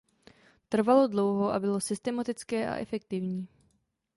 [0.69, 3.47] Trvalo dlouho a bylo systematické a efektivní.